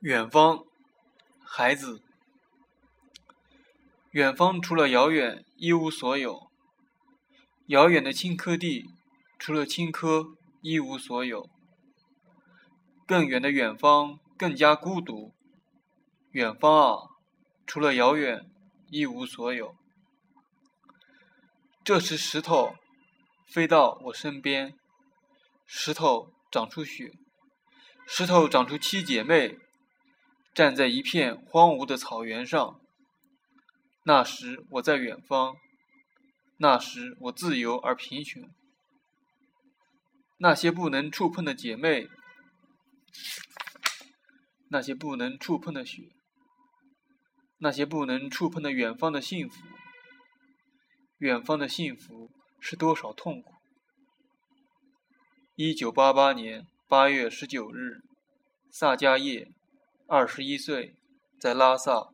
[0.00, 0.64] 远方，
[1.42, 2.00] 孩子。
[4.12, 6.48] 远方除了遥远，一无所有。
[7.66, 8.86] 遥远的青稞地，
[9.40, 11.50] 除了青稞，一无所有。
[13.08, 15.34] 更远的远方，更加孤独。
[16.30, 17.08] 远方啊，
[17.66, 18.48] 除了遥远，
[18.90, 19.74] 一无所有。
[21.82, 22.76] 这时，石头
[23.48, 24.78] 飞到我身边，
[25.66, 27.14] 石头长出雪，
[28.06, 29.58] 石头长出七姐妹。
[30.58, 32.80] 站在一片荒芜的草原上，
[34.02, 35.54] 那时我在远方，
[36.56, 38.42] 那时我自由而贫穷。
[40.38, 42.08] 那些不能触碰的姐妹，
[44.70, 46.10] 那些不能触碰的雪，
[47.58, 49.62] 那些不能触碰的远方的幸福，
[51.18, 53.54] 远方的幸福是多少痛苦？
[55.54, 58.00] 一九八八年八月十九日，
[58.72, 59.52] 萨迦叶。
[60.10, 60.94] 二十一岁，
[61.38, 62.08] 在拉萨。